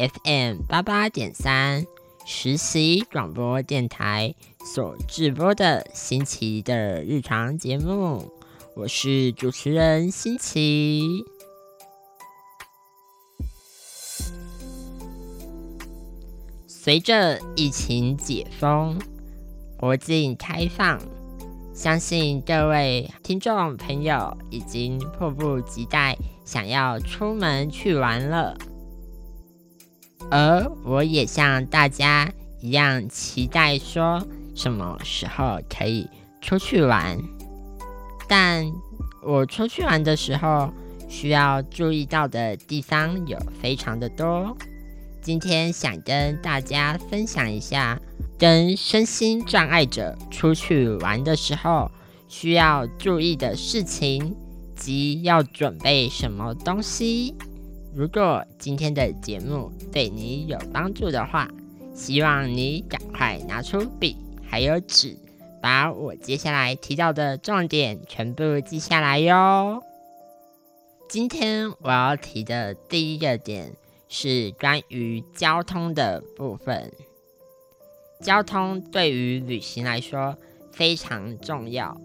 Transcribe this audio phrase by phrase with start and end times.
[0.00, 1.84] FM 八八点三
[2.24, 8.32] 实习广播电台所直播的新奇的日常节目，
[8.74, 11.02] 我是主持人新奇。
[16.66, 18.98] 随着疫情解封，
[19.76, 20.98] 国境开放。
[21.74, 28.56] 相信各位听众朋友已经迫不及待想要出门去玩了，
[30.30, 36.08] 而我也像大家一样期待说什么时候可以
[36.40, 37.18] 出去玩。
[38.28, 38.70] 但
[39.22, 40.72] 我出去玩的时候
[41.08, 44.56] 需要注意到的地方有非常的多，
[45.20, 48.00] 今天想跟大家分享一下。
[48.38, 51.90] 跟身心障碍者出去玩的时候，
[52.26, 54.34] 需要注意的事情
[54.74, 57.34] 及要准备什么东西。
[57.92, 61.48] 如果今天的节目对你有帮助的话，
[61.92, 65.16] 希望你赶快拿出笔还有纸，
[65.60, 69.82] 把我接下来提到的重点全部记下来哟。
[71.08, 73.72] 今天我要提的第一个点
[74.08, 76.92] 是关于交通的部分。
[78.20, 80.36] 交通对于旅行来说
[80.70, 82.00] 非常重要，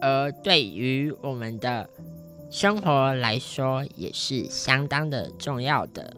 [0.00, 1.90] 而对于我们的
[2.50, 6.14] 生活来说也是相当的重要的。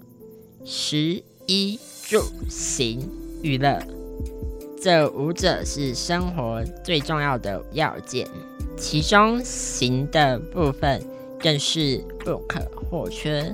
[0.64, 3.09] 食衣住行
[3.42, 3.83] 娱乐，
[4.81, 8.29] 这五者是生活最重要的要件，
[8.77, 11.02] 其中行的部分
[11.41, 13.52] 更是不可或缺。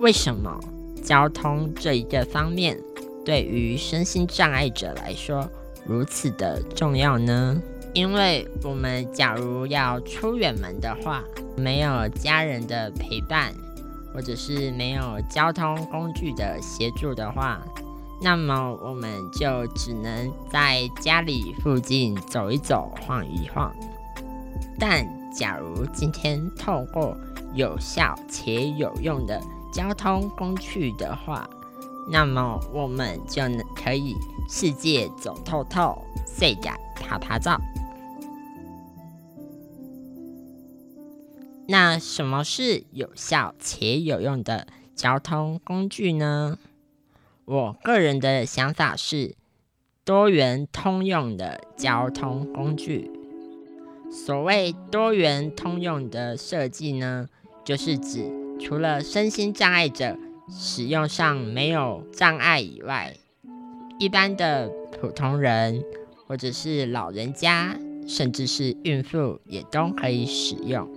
[0.00, 0.58] 为什么
[1.04, 2.76] 交通这一个方面？
[3.24, 5.48] 对于身心障碍者来说，
[5.84, 7.60] 如此的重要呢？
[7.96, 11.24] 因为我们假如要出远门的话，
[11.56, 13.54] 没有家人的陪伴，
[14.12, 17.58] 或者是没有交通工具的协助的话，
[18.20, 23.74] 那么我们就只能在家里附近走一走、晃一晃。
[24.78, 27.16] 但假如今天透过
[27.54, 29.40] 有效且有用的
[29.72, 31.48] 交通工具的话，
[32.10, 34.14] 那么我们就能可以
[34.50, 37.58] 世界走透透，世界拍拍照。
[41.68, 46.58] 那什么是有效且有用的交通工具呢？
[47.44, 49.34] 我个人的想法是
[50.04, 53.10] 多元通用的交通工具。
[54.10, 57.28] 所谓多元通用的设计呢，
[57.64, 60.16] 就是指除了身心障碍者。
[60.48, 63.16] 使用上没有障碍以外，
[63.98, 65.82] 一般的普通人
[66.28, 70.88] 或者是老人家，甚至是孕妇也都可以使用。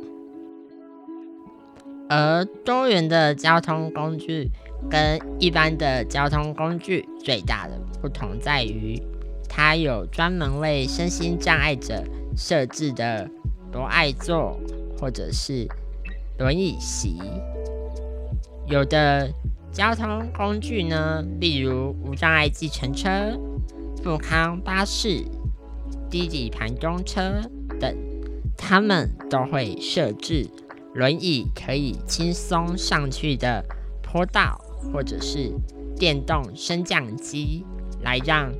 [2.09, 4.50] 而多元的交通工具
[4.90, 9.00] 跟一般的交通工具最大的不同在于，
[9.47, 12.03] 它有专门为身心障碍者
[12.36, 13.30] 设置的
[13.72, 14.59] 多爱座
[15.00, 15.68] 或者是
[16.40, 17.22] 轮椅席。
[18.68, 19.30] 有的
[19.72, 23.09] 交通工具呢，例如无障碍计程车、
[24.03, 25.24] 富康巴士、
[26.09, 27.42] 低底盘公车
[27.80, 27.96] 等，
[28.58, 30.50] 他们都会设置
[30.94, 33.64] 轮椅可以轻松上去的
[34.02, 34.60] 坡道，
[34.92, 35.52] 或者是
[35.96, 37.64] 电动升降机，
[38.02, 38.52] 来让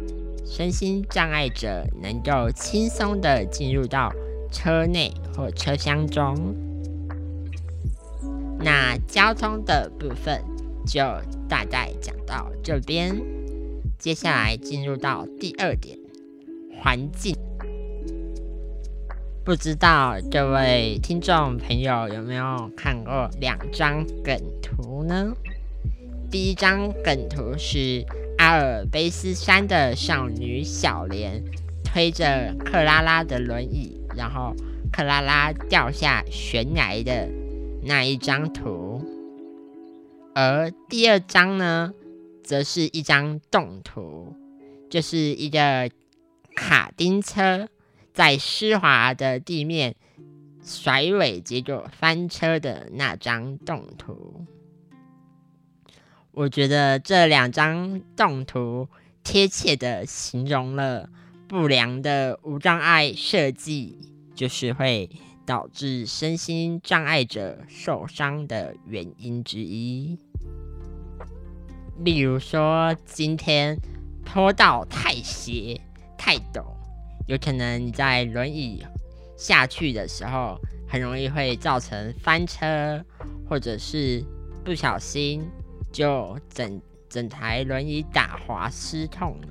[0.46, 4.12] 身心障碍者能够轻松的进入到
[4.52, 6.56] 车内或车厢中。
[8.60, 10.44] 那交通的部分
[10.86, 11.02] 就
[11.48, 13.20] 大概讲到这边，
[13.98, 15.98] 接下来进入到第二点，
[16.80, 17.36] 环境。
[19.50, 25.34] 不知道各位听众朋友有没有看过两张梗图呢？
[26.30, 28.06] 第一张梗图是
[28.38, 31.44] 阿尔卑斯山的少女小莲
[31.84, 34.54] 推着克拉拉的轮椅，然后
[34.94, 37.28] 克拉拉掉下悬崖的。
[37.82, 39.04] 那一张图，
[40.36, 41.92] 而第二张呢，
[42.44, 44.36] 则是一张动图，
[44.92, 45.90] 就是一个
[46.56, 47.68] 卡丁车
[48.20, 49.96] 在湿滑的地面
[50.62, 54.46] 甩尾，结果翻车的那张动图。
[56.32, 58.90] 我觉得这两张动图
[59.24, 61.10] 贴切的形容了
[61.48, 63.98] 不良的无障碍设计，
[64.36, 65.10] 就是会
[65.46, 70.20] 导致身心障碍者受伤的原因之一。
[72.00, 73.78] 例如说，今天
[74.26, 75.80] 坡道太斜、
[76.18, 76.66] 太陡，
[77.30, 78.84] 有可能你在轮椅
[79.38, 83.06] 下去的时候，很容易会造成翻车，
[83.48, 84.26] 或者是
[84.66, 85.48] 不小心
[85.92, 89.50] 就整整台轮椅打滑失痛了。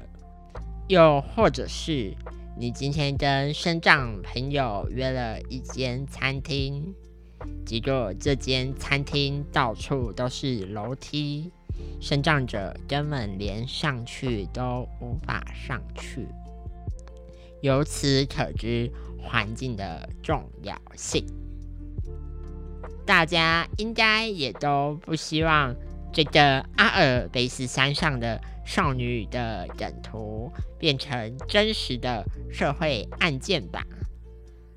[0.88, 2.12] 又或者是
[2.58, 6.92] 你今天跟身障朋友约了一间餐厅，
[7.64, 11.48] 结果这间餐厅到处都是楼梯。
[12.00, 16.26] 生长者根本连上去都无法上去，
[17.60, 21.24] 由此可知环境的重要性。
[23.06, 25.74] 大家应该也都不希望
[26.12, 33.82] 这个阿尔卑斯山上的少女的梗图变成真实的社会案件吧？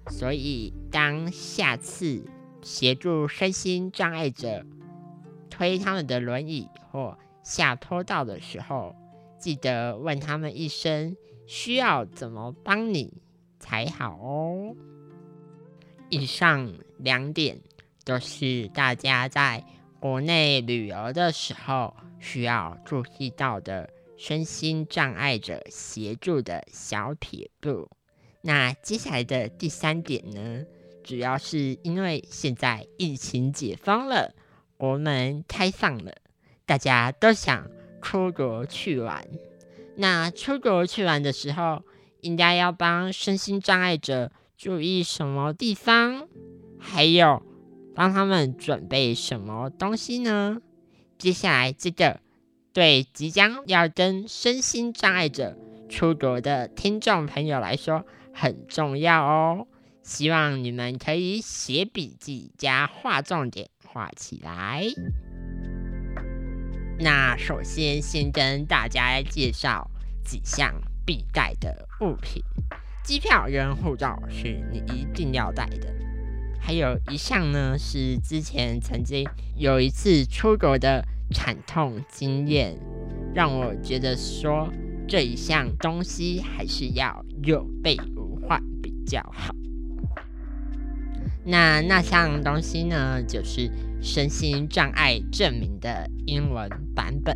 [0.10, 2.24] 所以，当下次
[2.62, 4.66] 协助身心障碍者
[5.50, 8.96] 推他们的轮椅，或下坡道的时候，
[9.40, 11.16] 记得问他们一声，
[11.54, 13.14] 需要怎么帮你
[13.60, 14.74] 才好哦。
[16.08, 17.60] 以上两点
[18.06, 19.62] 都是大家在
[20.00, 27.90] 国内旅游的时候需要注意到的身心障碍者协助的小撇步。
[28.40, 30.66] 那接下来的第三点呢，
[31.04, 34.34] 主要是因为现在疫情解封了，
[34.78, 36.14] 国门开放了。
[36.66, 37.70] 大家都想
[38.02, 39.28] 出国去玩，
[39.96, 41.84] 那出国去玩的时候，
[42.22, 46.28] 应该要帮身心障碍者注意什么地方？
[46.80, 47.44] 还有
[47.94, 50.58] 帮他们准备什么东西呢？
[51.18, 52.20] 接下来这个
[52.74, 55.56] 对即将要跟身心障碍者
[55.90, 59.68] 出国的听众朋友来说很重要哦，
[60.02, 64.86] 希望你们可以写笔记加画重点，画起来。
[67.04, 69.90] 那首先，先跟大家介绍
[70.24, 70.72] 几项
[71.04, 72.44] 必带的物品。
[73.04, 75.92] 机票跟护照是你一定要带的。
[76.60, 79.28] 还有一项呢，是之前曾经
[79.58, 81.04] 有一次出国的
[81.34, 82.78] 惨痛经验，
[83.34, 84.72] 让我觉得说
[85.08, 89.56] 这一项东西还是要有备无患比较好。
[91.44, 93.70] 那那项东西呢，就是
[94.02, 97.36] 身心障碍证明的英文版本。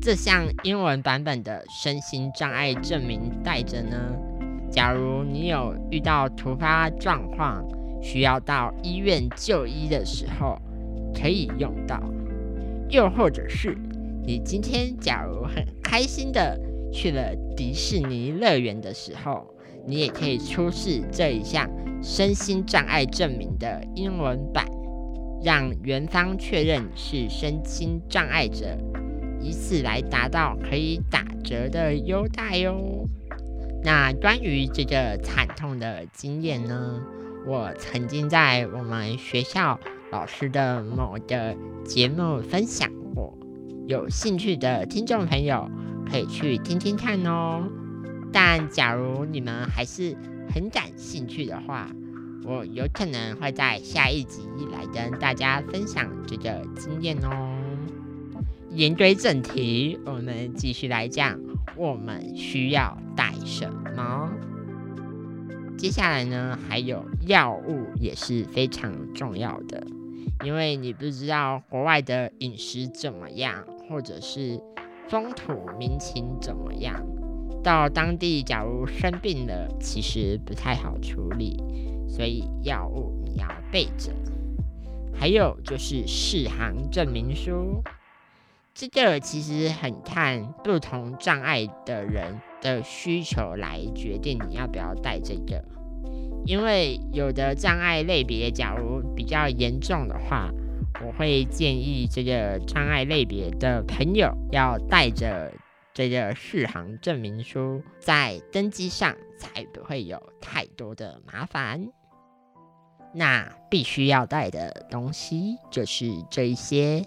[0.00, 3.96] 这项英文版本的身心障碍证明带着呢，
[4.70, 7.62] 假如你有遇到突发状况
[8.00, 10.56] 需要到医院就医的时候，
[11.12, 11.98] 可以用到；
[12.88, 13.76] 又或者是
[14.24, 16.58] 你今天假如很开心的
[16.92, 19.46] 去了迪士尼乐园的时候，
[19.84, 21.68] 你也可以出示这一项。
[22.02, 24.66] 身心障碍证明的英文版，
[25.42, 28.76] 让园方确认是身心障碍者，
[29.40, 33.06] 以此来达到可以打折的优待哟。
[33.82, 37.00] 那关于这个惨痛的经验呢，
[37.46, 39.80] 我曾经在我们学校
[40.10, 43.32] 老师的某个节目分享过，
[43.86, 45.70] 有兴趣的听众朋友
[46.10, 47.62] 可以去听听看哦。
[48.32, 50.14] 但假如你们还是
[50.52, 51.88] 很感兴趣的话，
[52.44, 54.42] 我有可能会在下一集
[54.72, 57.56] 来跟大家分享这个经验哦。
[58.72, 61.38] 言归正题，我们继续来讲
[61.76, 64.30] 我们需要带什么。
[65.76, 69.84] 接下来呢，还有药物也是非常重要的，
[70.44, 74.60] 因为你不知道国外的饮食怎么样，或者是
[75.08, 77.02] 风土民情怎么样。
[77.62, 81.62] 到当地，假如生病了，其实不太好处理，
[82.08, 84.12] 所以药物你要备着。
[85.14, 87.82] 还有就是适航证明书，
[88.74, 95.62] 这个其实很看不同障碍的人的需求来决定你要不要带这个。
[96.46, 100.50] 因为有的障碍类别，假如比较严重的话，
[101.04, 105.52] 我会建议这个障碍类别的朋友要带着。
[106.00, 111.90] 这个适航证明书在登机上才不会有太多的麻烦。
[113.12, 117.04] 那必须要带的东西就是这一些，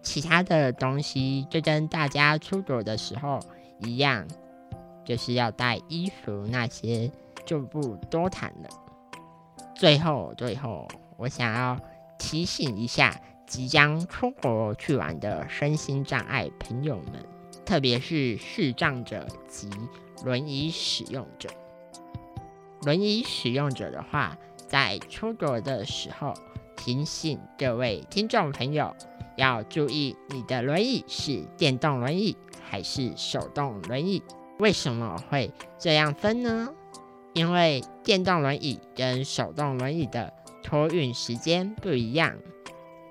[0.00, 3.40] 其他的东西就跟大家出国的时候
[3.80, 4.24] 一样，
[5.04, 7.10] 就是要带衣服那些
[7.44, 8.68] 就不多谈了。
[9.74, 10.86] 最后，最后，
[11.16, 11.80] 我想要
[12.16, 17.26] 提醒一下即将出国去玩的身心障碍朋友们，
[17.66, 19.68] 特别是视障者及
[20.24, 21.48] 轮椅使用者。
[22.82, 26.32] 轮椅使用者的话，在出国的时候，
[26.76, 28.94] 提醒各位听众朋友
[29.36, 34.22] 要注意，你的轮椅是电动轮椅还是手动轮椅？
[34.60, 36.72] 为什么会这样分呢？
[37.34, 40.32] 因为电动轮椅跟手动轮椅的
[40.62, 42.36] 托运时间不一样。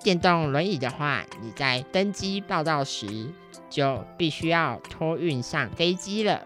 [0.05, 3.33] 电动轮椅的话，你在登机报到时
[3.71, 6.41] 就必须要托运上飞机了；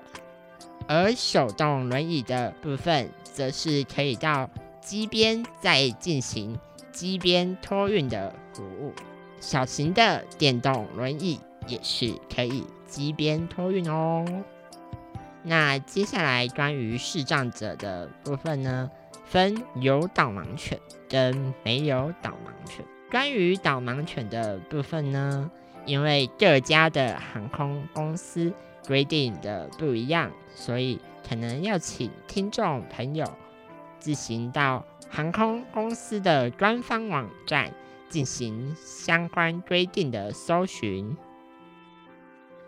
[0.87, 4.49] 而手动轮椅的部分，则是可以到
[4.79, 6.57] 机边再进行
[6.93, 8.93] 机边托运的服务。
[9.41, 11.37] 小型的电动轮椅
[11.67, 14.25] 也是可以机边托运哦。
[15.43, 18.89] 那接下来关于视障者的部分呢，
[19.25, 22.85] 分有导盲犬跟没有导盲犬。
[23.11, 25.49] 关于导盲犬的部分呢，
[25.85, 28.53] 因为各家的航空公司
[28.87, 33.25] 规定的不一样，所以可能要请听众朋友
[33.97, 37.73] 自行到航空公司的官方网站
[38.09, 41.17] 进行相关规定的搜寻。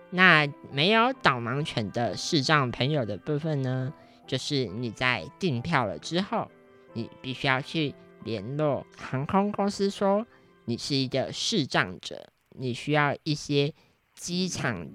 [0.09, 3.93] 那没有导盲犬的视障朋友的部分呢，
[4.27, 6.49] 就是你在订票了之后，
[6.93, 10.25] 你必须要去联络航空公司，说
[10.65, 13.73] 你是一个视障者，你需要一些
[14.15, 14.87] 机场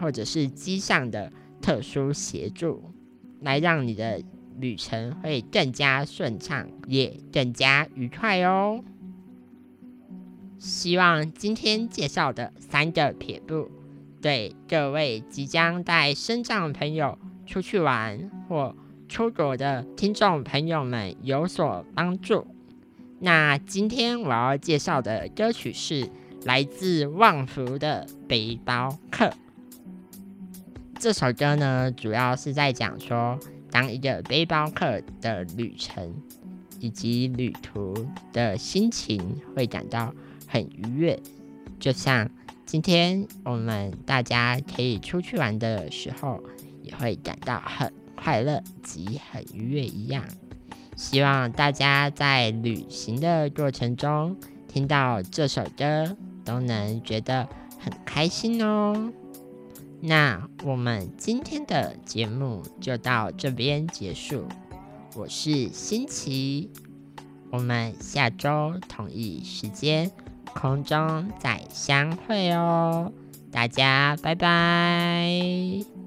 [0.00, 2.82] 或者是机上的特殊协助，
[3.40, 4.22] 来让你的
[4.58, 8.82] 旅程会更加顺畅，也更加愉快哦。
[10.58, 13.70] 希望今天介绍的三个撇步。
[14.22, 18.74] 对各位即将带身障朋友出去玩或
[19.08, 22.44] 出国的听众朋友们有所帮助。
[23.18, 26.08] 那今天我要介绍的歌曲是
[26.44, 29.24] 来自旺福的《背包客》。
[30.98, 33.38] 这首歌呢，主要是在讲说，
[33.70, 36.14] 当一个背包客的旅程
[36.80, 40.14] 以及旅途的心情会感到
[40.46, 41.20] 很愉悦，
[41.78, 42.30] 就像。
[42.66, 46.42] 今天我们大家可以出去玩的时候，
[46.82, 50.24] 也会感到很快乐及很愉悦一样。
[50.96, 54.36] 希望大家在旅行的过程中
[54.66, 57.46] 听到这首歌，都能觉得
[57.78, 59.12] 很开心哦。
[60.00, 64.44] 那我们今天的节目就到这边结束。
[65.14, 66.70] 我是新奇，
[67.50, 70.10] 我们下周同一时间。
[70.54, 73.12] 空中再相会哦，
[73.52, 76.05] 大家拜拜。